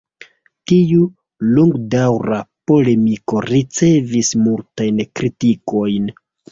[0.71, 1.03] Tiu
[1.57, 2.41] longdaŭra
[2.73, 6.15] polemiko ricevis multajn kritikojn.